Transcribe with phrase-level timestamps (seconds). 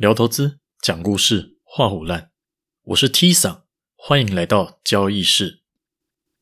[0.00, 2.30] 聊投资，讲故事，画虎烂。
[2.84, 3.64] 我是 T 桑，
[3.96, 5.60] 欢迎来到交易室。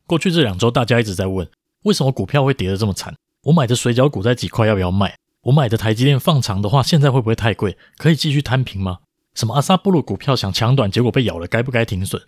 [0.07, 1.51] 过去这两周，大家一直在问，
[1.83, 3.17] 为什么股票会跌得这么惨？
[3.43, 5.19] 我买的水饺股在几块，要不要卖？
[5.41, 7.77] 我买的台积电放长的话，现在会不会太贵？
[7.97, 8.99] 可以继续摊平吗？
[9.35, 12.23] 什么阿萨布鲁股票想抢短，结果被咬了，该不该停损？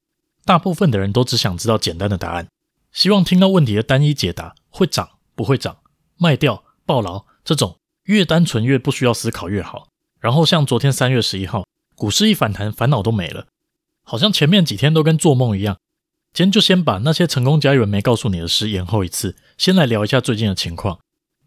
[0.45, 2.49] 大部分的人都只想知道简单的答案，
[2.91, 5.79] 希望听到问题的单一解答：会涨不会涨？
[6.17, 7.25] 卖掉暴牢？
[7.45, 9.89] 这种越单纯越不需要思考越好。
[10.21, 11.66] 然后像昨天三月十一号，
[11.96, 13.46] 股市一反弹，烦恼都没了，
[14.04, 15.79] 好像前面几天都跟做梦一样。
[16.32, 20.98] 今天就先把那些成功交易员没告诉你的事延后一次，先来聊一下最近的情况。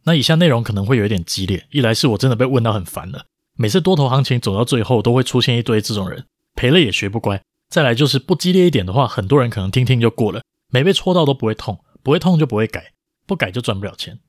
[0.03, 3.25] 那以下内容可能会有一点激烈，一来是我真的被问到很烦了，
[3.55, 7.41] 每次多头行情走到最后都会出现一堆这种人，赔了也学不乖。
[7.69, 12.91] 再来就是不激烈一点的话，很多人可能听听就过了，没被戳到都不会痛，不会痛就不会改，
[13.25, 14.19] 不改就赚不了钱。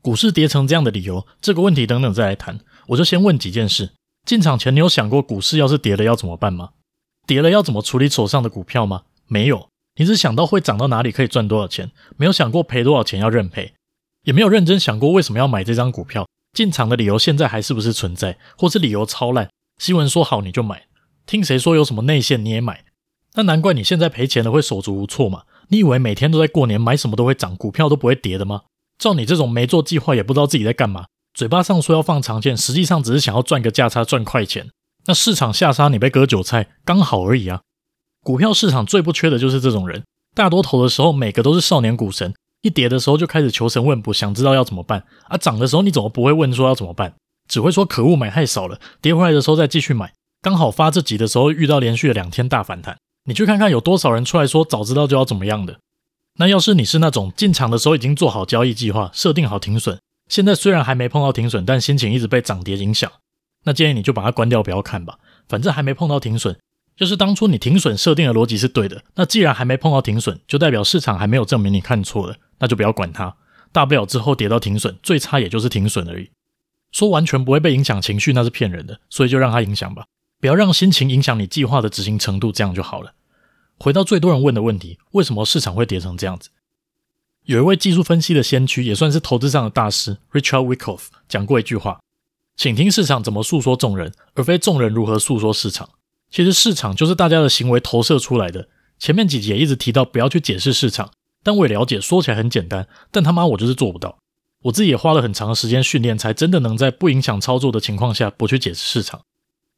[0.00, 2.60] 股市跌成这样的理由，这个问题等等再来谈。
[2.88, 3.92] 我就先问几件事：
[4.24, 6.70] 进场前你有想过股市要是跌了要怎么办吗？
[7.26, 9.02] 跌了要怎么处理手上的股票吗？
[9.26, 13.74] 没有，你只想到会涨到哪里可以赚多少钱，没有想过赔多少钱要认赔，
[14.24, 19.50] 也没有认真想过为什么要买这张股票，进场的理由现在还是不是存在，或是理由超烂，
[19.82, 20.86] 新闻说好你就买，
[21.26, 22.84] 听谁说有什么内线你也买，
[23.34, 25.42] 那难怪你现在赔钱了会手足无措嘛？
[25.68, 28.62] 你以为每天都在过年，买什么都会涨，股票都不会跌的吗？
[28.98, 31.06] 照你这种没做计划也不知道自己在干嘛。
[31.36, 34.70] 嘴巴上说要放长线，实际上只是想要赚个价差，赚快钱。
[35.04, 37.60] 那市场下杀，你被割韭菜，刚好而已啊。
[38.22, 40.02] 股票市场最不缺的就是这种人。
[40.34, 42.30] 大多头的时候，每个都是少年股神；
[42.62, 45.04] 一跌的时候，就开始求神问卜，想知道要怎么办。
[45.28, 47.12] 啊，涨的时候你怎么不会问说要怎么办？
[47.46, 48.80] 只会说可恶，买太少了。
[49.02, 50.14] 跌回来的时候再继续买。
[50.40, 55.80] 刚好发这集的时候遇到连续的两天大反弹，你去看看有多少人出来说早知道就要怎么样的。
[56.38, 59.98] 那要是你是那种进场的时候已经做好交易计划，设定好停损。
[60.28, 63.10] 现在虽然还没碰到停损，但心情一直被涨跌影响。
[63.64, 65.18] 那建议你就把它关掉，不要看吧。
[65.48, 66.56] 反正还没碰到停损，
[66.96, 69.02] 就是当初你停损设定的逻辑是对的。
[69.14, 73.36] 那既然还没碰到停损，就代表市场还没有证明你看错了，那就不要管它。
[73.72, 76.30] 大不了之后跌到停损，最差也就是停损而已。
[76.92, 79.00] 说完全不会被影响情绪，那是骗人的。
[79.10, 80.06] 所以就让它影响吧，
[80.40, 83.12] 不要让心情影响你计划的执行程度，这样就好了。
[83.78, 86.48] 回到最多人问的问题，为什么市场会跌成这样子？
[87.46, 92.00] 有一位技术分析的先驱，也算是投资上的大师，Richard Wyckoff 讲过一句话
[92.56, 95.90] ：“请听市场怎么诉说众人，而非众人如何诉说市场。”
[96.28, 98.68] 其实市场就是大家的行为投射出来的。
[98.98, 101.12] 前面几集也一直提到不要去解释市场，
[101.44, 104.18] 但我也了解，说起来很简单，但他妈我就是做不到。
[104.62, 109.20] 我自己也花了很长的时间训练，才真的能在不影响操作的情况下不去解释市场。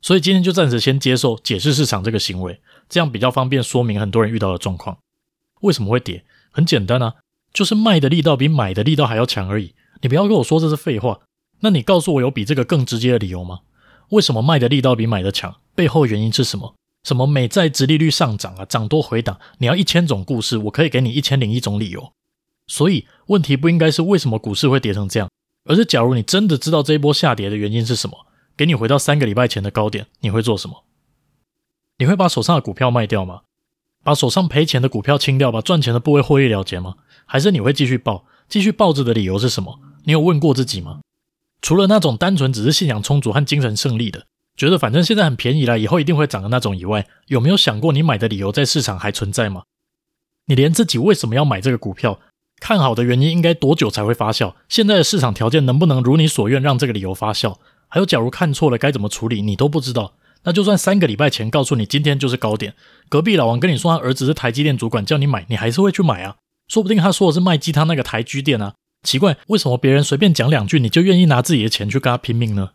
[0.01, 4.97] 所以今天就暂时先接受解释市场这个行为，这样比较方便说明很多人遇到的状况。
[5.61, 6.25] 为什么会跌？
[6.51, 7.17] 很简单啊。
[7.53, 9.75] 就是卖的力道比买的力道还要强而已。
[10.01, 11.21] 你不要跟我说这是废话。
[11.61, 13.61] 那你告诉我有比这个更直接的理由吗？
[14.11, 15.57] 为什么卖的力道比买的强？
[15.75, 16.75] 背后原因是什么？
[17.05, 19.39] 什么美债殖利率上涨啊，涨多回档？
[19.59, 22.13] 你要一千种故事，我可以给你一千零一种理由。
[22.67, 25.29] 所以问题不应该是为什么股市会跌成这样，
[25.65, 28.27] 而是假如你真的知道这一波下跌的原因是什么，
[28.57, 30.85] 给你回到三个礼拜前的高点，你会做什么？
[31.99, 33.43] 你会把手上的股票卖掉吗？
[34.05, 36.95] 把手上赔钱的股票清掉，把赚钱的部位获利了结吗？
[37.29, 38.25] 还是你会继续抱？
[38.49, 39.79] 继续抱着的理由是什么？
[40.05, 41.01] 你有问过自己吗？
[41.61, 44.25] 除了那种单纯只是信仰充足和精神胜利的，
[44.57, 49.65] 觉得反正现在很便宜了，以后一定会涨的那种以外，有没有想过你买的理由在市场还存在吗？
[50.47, 52.21] 你连自己为什么要买这个股票，
[52.59, 54.55] 看好的原因应该多久才会发酵？
[54.69, 57.57] 现在的市场条件能不能如你所愿让这个理由发酵？
[57.89, 60.15] 还有，假如看错了该怎么处理，你都不知道。
[60.45, 62.75] 那就算三个礼拜前告诉你今天就是高点，
[63.11, 66.37] 隔壁老王跟你说他儿子是台积电主管叫你买，你还是会去买啊？
[66.69, 72.71] 说不定他说的是卖鸡汤那个台积电啊，奇怪，为什么别人随便讲两句你就愿意拿自己的钱去跟他拼命呢？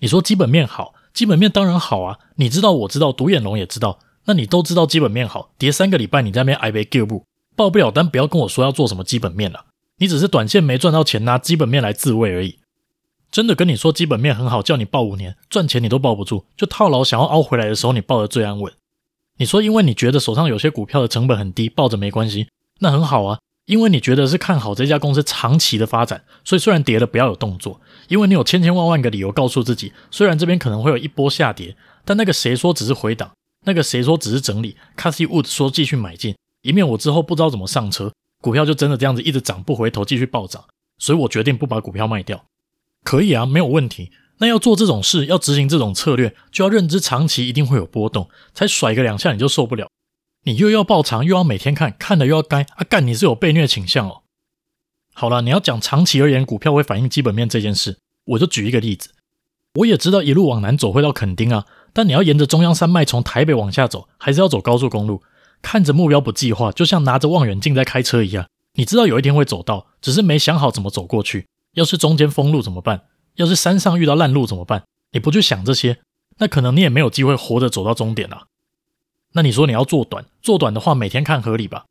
[0.00, 7.24] 你说基本面好，基本面当然好啊，你知道我知道，独眼龙也知道，那你都知道基本面好，跌三个礼拜你在那边挨杯 give 不
[7.56, 12.60] 报不了单，不要跟我说要做什么基本面了，你只是短线没赚到钱，拿基本面来自慰而已。
[13.32, 18.72] 真的跟你说基本面很好，叫你报五年赚钱你都抱不住，就套牢想要凹回来的时候你抱得最安稳。
[19.36, 22.48] 你说因为你觉得手上有些股票的成本很低，抱着没关系。
[22.78, 33.30] 那很好啊，因为你觉得是看好这家公司长期的发展，所以虽然跌了不要有动作，因为你有千千万万个理由告诉自己，虽然这边可能会有一波下跌，但那个谁说只是回档，
[33.64, 40.64] 那个谁说只是整理，Cathie Wood 说继续买进，以免我之后不知道怎么上车，股票就真的这样子一直涨不回头继续暴涨，
[40.98, 42.44] 所以我决定不把股票卖掉，
[43.04, 44.10] 可以啊，没有问题。
[44.40, 49.88] 那要做这种事，要执行这种策略，就要认知长期一定会有波动，才甩个两下你就受不了。
[50.44, 53.06] 你又要爆长，又要每天看，看了又要该啊干！
[53.06, 54.22] 你是有被虐倾向哦。
[55.12, 59.10] 好了，你要讲长期而言，股票会反映基本面这件事，我就举一个例子。
[59.74, 65.22] 我也知道一路往南走会到垦丁啊，但你要沿着中央山脉从台北往下走，还是要走高速公路？
[65.60, 68.48] 看着目标不计划，就像拿着望远镜在开车一样。
[68.74, 71.46] 你知道有一天会走到，只是没想好怎么走过去。
[71.74, 73.02] 要是中间封路怎么办？
[73.34, 74.84] 要是山上遇到烂路怎么办？
[75.12, 75.98] 你不去想这些，
[76.38, 78.46] 那可能你也没有机会活着走到终点啊。
[79.34, 81.84] 那你说你要做短，做短的话，每天看合理吧？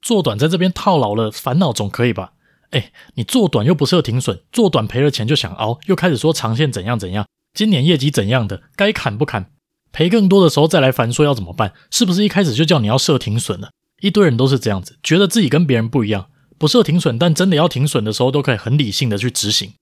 [0.00, 2.32] 做短在这边套牢了，烦恼总可以吧？
[2.70, 9.50] 哎，你做短又不设停损，做短赔了钱就想凹，又开始说长线怎样怎样，今年业绩怎样的，该砍不砍，
[9.90, 11.72] 赔更多的时候再来烦说要怎么办？
[11.90, 13.70] 是不是一开始就叫你要设停损了？
[14.00, 19.72] 一堆人都是这样子，觉得自己跟别人不一样，不设停损，但真的要停损的时候都可以很理性的去执行。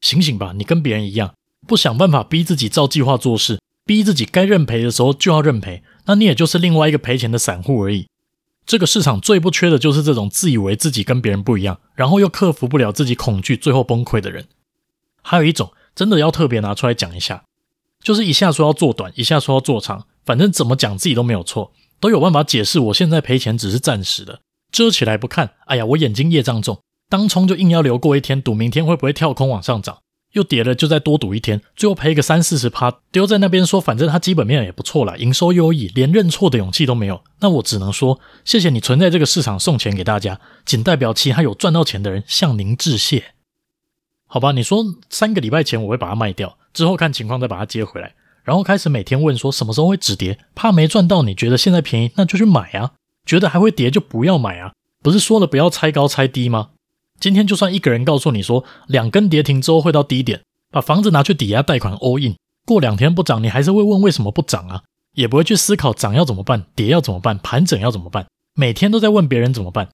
[0.00, 1.34] 醒醒吧，你跟别人一样，
[1.66, 8.08] 不想办法逼自己照计划做事，逼自己该认赔的时候就要认赔，那你也就是另外一个赔钱的散户而已。
[8.66, 14.46] 这个市场最不缺的就是这种自以为自己跟别人不一样，然后又克服不了自己恐惧，最后崩溃的人。
[15.22, 17.44] 还有一种真的要特别拿出来讲一下，
[18.02, 24.40] 就是一下说要做短，一下说要做长，反正怎么讲自己都没有错，都有办法解释我现在赔钱只是暂时的，
[24.70, 25.54] 遮起来不看。
[25.66, 29.98] 哎呀，我眼睛业障重，当冲就硬要留过一天，赌明天会不会跳空往上涨。
[30.32, 37.22] 又跌了，就再多赌一天，最后赔个三四十趴，丢在那边说，反正它基本面也不错啦，营收优异，连认错的勇气都没有。
[37.40, 43.34] 那我只能说，谢谢你存在这个市场送钱给大家，仅代表其他有赚到钱的人向您致谢。
[44.26, 48.14] 好吧，你说三个礼拜前我会把它卖掉，之后看情况再把它接回来，
[48.44, 52.92] 然后开始每天问说什么时候会止跌，怕没赚到，你觉得现在便宜，那就去买啊，
[53.24, 54.72] 觉得还会跌就不要买啊，
[55.02, 56.70] 不是说了不要猜高猜低吗？
[57.20, 64.82] 今天就算一个人告诉你说两根跌停之后会到低点，把房子拿去抵押贷款 all in，过两天不涨，你还是会问为什么不涨啊？
[65.14, 68.26] 也不会去思考涨要怎么办，跌要怎么办，盘整要怎么办？
[68.54, 69.88] 每天都在问别人怎么办。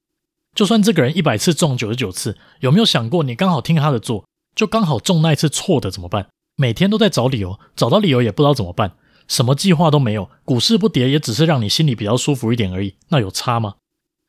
[0.55, 4.25] 就算这个人一百次中九十九次，有没有想过你刚好听他的做，
[4.55, 6.27] 就刚好中那一次错的怎么办？
[6.57, 8.93] 每天都在找理由，找到理由也不知道怎么办，
[9.27, 13.77] 什么计划都没有，股市不跌也只是让你心里比较舒服一点而已，那有差吗？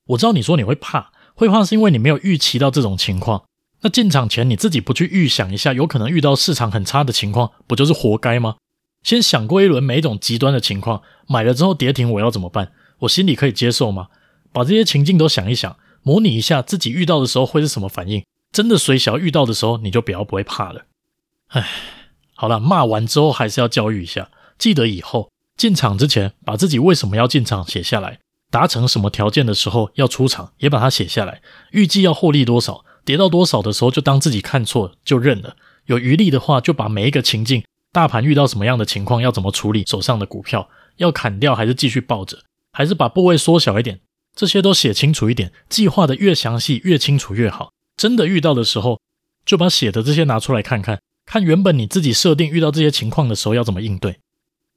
[0.08, 1.12] 我知道你说你会怕。
[1.36, 3.44] 会怕是因为你没有预期到这种情况，
[3.82, 8.56] 那进场前你自己不去预想一下，有可能遇到市场很差的情况，不就是活该吗？
[9.04, 12.72] 先想过一轮每一种极端的情况，买了之后跌停我要怎么办？
[13.00, 14.08] 我心里可以接受吗？
[14.52, 18.24] 把这些情境都想一想，模拟一下自己遇到的时候会是什么反应。
[18.54, 20.86] 真的随小遇到的时候，你就比较不会怕了。
[21.50, 21.68] 唉，
[22.34, 28.20] 好了，骂完之后还是要教育一下，记得以后进场之前把自己为什么要进场写下来。
[28.52, 31.42] 达成什么条件的时候要出场，也把它写下来。
[31.72, 35.56] 预计要获利多少，跌到多少的时候就当自己看错就认了。
[35.86, 44.00] 有余力的话，就把每一个情境，大盘遇到什么样的情况要怎么处理，手上的股票要砍掉还是继续抱着，还是把部位缩小一点，
[44.36, 45.52] 这些都写清楚一点。
[45.70, 47.72] 计划的越详细越清楚越好。
[47.98, 49.00] 真的遇到的时候，
[49.46, 54.20] 就把写的这些拿出来看看，看原本你自己设定遇到这些情况的时候要怎么应对。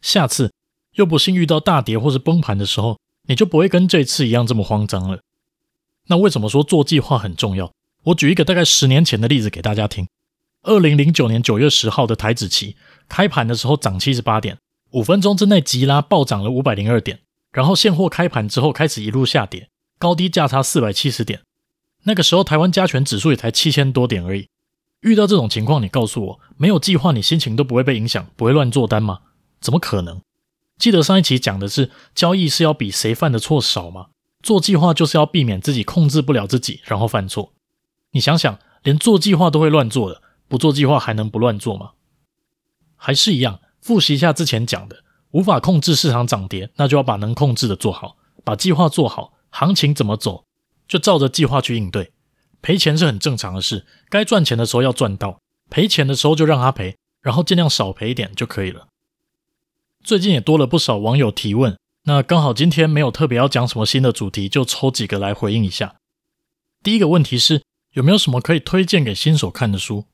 [0.00, 0.53] 下次
[0.94, 2.99] 又不幸遇到大跌或是崩盘的时候。
[3.29, 5.21] 你就不会跟这次一样这么慌张了。
[6.09, 7.73] 那为什么说做计划很重要？
[8.05, 10.09] 我举一个大概十年前的例子给大家听。
[10.63, 12.77] 二零零九年九月十号的台指期
[13.09, 14.59] 开盘的时候涨七十八点，
[14.91, 17.21] 五分钟之内急拉暴涨了五百零二点，
[17.53, 21.43] 然后现货开盘之后开始一路下跌，高低价差四百七十点。
[22.05, 24.49] 那个时候台湾加权指数也才七千多点而已。
[25.03, 29.21] 遇到这种情况，你告诉我，没有计划，你心情都不会被影响，不会乱做单吗？
[29.61, 30.21] 怎么可能？
[30.79, 34.07] 记得上一期讲的是交易是要比谁犯的错少吗？
[34.43, 37.52] 做计划就是要避免自己控制不了自己，然后犯错。
[38.12, 41.91] 你想想，连做计划都会乱做的，不做计划还能不乱做吗？
[42.97, 45.02] 还是一样，复习一下之前讲的，
[45.33, 50.45] 无法控制市场涨跌，那就要把能控制的做好，把计划做好，行情怎么走，
[50.87, 52.12] 就照着计划去应对。
[52.62, 58.87] 赔钱是很正常的事，该赚钱的时候要赚到，赔钱的时候就让他赔，然后尽量少赔一点就可以了。
[60.05, 65.97] 最近也多了不少网友提问，那刚好今天没有特别要讲什么新的主题，就抽几个来回应一下。
[66.83, 67.62] 第一个问题是
[67.93, 70.05] 有没有什么可以推荐给新手看的书？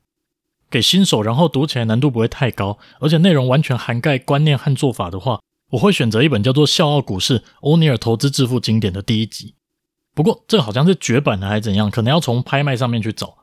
[0.71, 9.55] 给新手，然后读起来难度不会太高，而且内容完全涵盖观念和做法的话，我会选择一本叫做《笑傲股市：欧尼尔投资致富经典》的第一集。
[10.15, 13.37] 不过这好像是绝版的还是怎样，可能要从拍卖上面去找。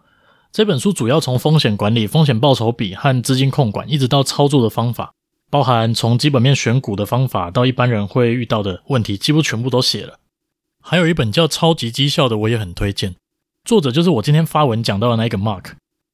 [0.51, 5.13] 这本书主要从风险管理、风险报酬比和资金控管，一直到操作的方法。
[5.51, 10.17] 包含从基本面选股的方法到一般人会遇到的问题，几乎全部都写了。
[10.81, 13.15] 还有一本叫《超级绩效》的，我也很推荐。
[13.65, 15.73] 作者就是我今天发文讲到的那个 Mark，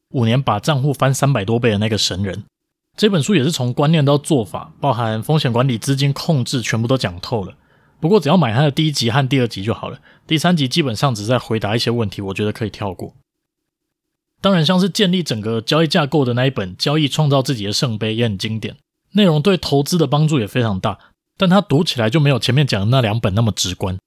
[0.10, 2.46] 五年把账户翻三百多倍的那个神人。
[2.98, 7.56] 这本书也是从观念到做法，包含风险管理、资金控制，全部都讲透了。
[8.00, 13.14] 不过只要买他的第一集和第二集就好了，第三集基本上只在回答一些问题，我觉得可以跳过。
[14.42, 18.76] 当然，像是建立整个交易架构的那一本《交易创造自己的圣杯》也很经典，
[19.18, 20.98] 内容对投资的帮助也非常大。
[21.36, 23.98] 但它读起来就没有前面讲的那两本那么直观。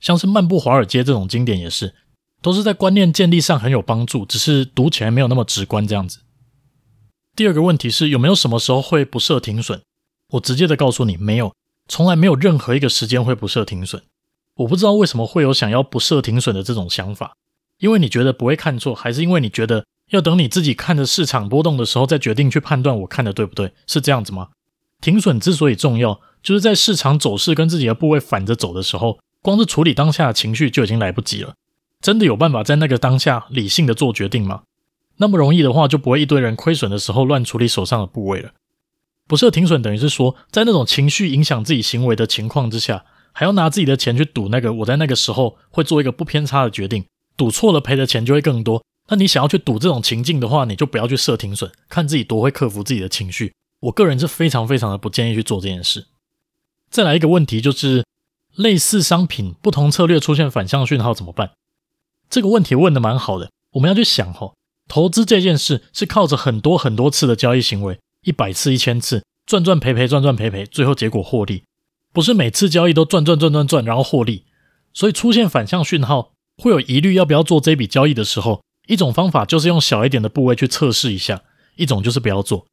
[0.00, 1.94] 像是《漫步华尔街》这种经典也是，
[2.40, 6.20] 都是在观念建立上很有帮助，只是读起来没有那么直观这样子。
[7.34, 9.82] 第二个问题是有没有什么时候会不设停损？
[10.34, 11.52] 我直接的告诉你，没有，
[11.88, 14.02] 从来没有任何一个时间会不设停损。
[14.56, 17.34] 我不知道为什么会有想要不设停损的这种想法。
[17.78, 23.72] 因为你觉得不会看错，还是因为你觉得要等你自己看着市场波动的时候再决定去判断我看的对不对？
[23.86, 24.48] 是这样子吗？
[25.00, 31.54] 停损之所以重要，就是在市场走势跟自己的部位反着走的时候，光是处理当下的情绪就已经来不及了。
[32.00, 34.62] 真的有办法在那个当下理性的做决定吗？
[35.18, 38.50] 那么容易的话，就不会一堆人亏损的时候乱处理手上的部位了。
[39.26, 47.04] 不设停损等于是说，在那种情绪影响自己行为的情况之下，还要拿自己的钱去赌那个我在那个时候会做一个不偏差的决定。
[47.36, 48.82] 赌错了，赔的钱就会更多。
[49.08, 53.52] 那你想要去赌这种情境的话，你就不要去设停损，看自己多会克服自己的情绪。
[53.80, 56.06] 我个人是非常非常的不建议去做这件事。
[56.90, 58.04] 再来一个问题就是，
[58.54, 61.52] 类似商品不同策略出现反向讯号怎么办？
[62.30, 63.50] 这个问题问得蛮好的。
[63.72, 64.54] 我们要去想吼，
[64.88, 71.64] 投资这件事是靠着很多很多次的交易行为，一百次、一千次，赚赚赔赔，赚赚赔赔，最后结果获利，
[72.12, 74.44] 不是每次交易都赚赚赚赚赚，然后获利。
[74.92, 76.32] 所以出现反向讯号。
[76.60, 81.44] 会有疑虑要不要做这笔交易的时候，一种方法就是用小一点的部位去测试一下，
[81.76, 82.66] 一种就是不要做，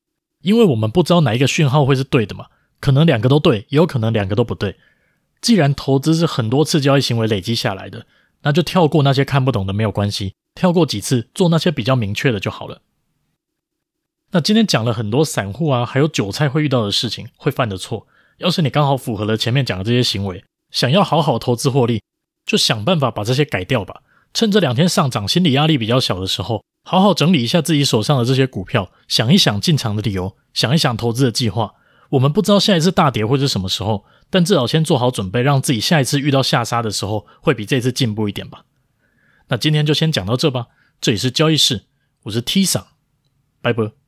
[0.46, 2.46] 因为我们不知道哪一个讯号会是对的嘛，
[2.80, 4.78] 可能两个都对，也有可能两个都不对。
[5.42, 8.06] 既然投资是很多次交易行为累积下来的，
[8.44, 12.84] 那就跳过那些看不懂的没有关系，跳过几次做那些比较明确的就好了。
[14.32, 18.06] 那今天讲了很多散户啊，还有韭菜会遇到的事情，会犯的错。
[18.38, 22.04] 要是你刚好符合了前面讲的这些行为，想要好好投资获利。
[22.46, 24.04] 就想办法把这些改掉吧。
[24.36, 31.76] 趁这两天上涨，心理压力比较小的时候，好好整理一下自己手上的这些股票，想一想进场的理由，想一想投资的计划。
[32.10, 38.66] 我们不知道下一次大跌会是什么时候，但至少先做好准备，让自己下一次遇到下杀的时候，会比这次进步一点吧。
[39.48, 40.68] 那今天就先讲到这吧。
[41.00, 41.86] 这里是交易室，
[42.24, 42.86] 我是 T 桑，
[43.62, 44.05] 拜拜。